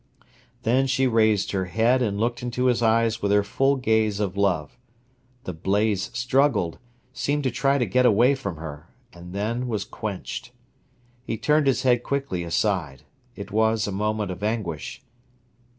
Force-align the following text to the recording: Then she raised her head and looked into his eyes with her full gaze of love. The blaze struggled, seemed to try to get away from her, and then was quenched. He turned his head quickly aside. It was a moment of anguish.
Then 0.63 0.87
she 0.87 1.05
raised 1.05 1.51
her 1.51 1.65
head 1.65 2.01
and 2.01 2.19
looked 2.19 2.41
into 2.41 2.65
his 2.65 2.81
eyes 2.81 3.21
with 3.21 3.31
her 3.31 3.43
full 3.43 3.75
gaze 3.75 4.19
of 4.19 4.35
love. 4.35 4.75
The 5.43 5.53
blaze 5.53 6.09
struggled, 6.11 6.79
seemed 7.13 7.43
to 7.43 7.51
try 7.51 7.77
to 7.77 7.85
get 7.85 8.07
away 8.07 8.33
from 8.33 8.55
her, 8.55 8.87
and 9.13 9.31
then 9.31 9.67
was 9.67 9.85
quenched. 9.85 10.53
He 11.23 11.37
turned 11.37 11.67
his 11.67 11.83
head 11.83 12.01
quickly 12.01 12.43
aside. 12.43 13.03
It 13.35 13.51
was 13.51 13.85
a 13.85 13.91
moment 13.91 14.31
of 14.31 14.41
anguish. 14.41 15.03